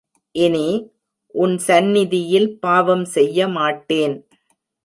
இனி, 0.35 0.67
உன் 1.35 1.57
சந்நிதியில் 1.57 2.49
பாவம் 2.59 3.05
செய்யமாட்டேன். 3.05 4.17